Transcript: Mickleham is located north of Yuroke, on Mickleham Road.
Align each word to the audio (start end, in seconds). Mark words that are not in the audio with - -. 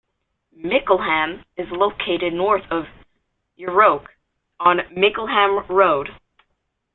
Mickleham 0.57 1.45
is 1.57 1.67
located 1.69 2.33
north 2.33 2.63
of 2.71 2.85
Yuroke, 3.55 4.07
on 4.59 4.79
Mickleham 4.97 5.67
Road. 5.69 6.09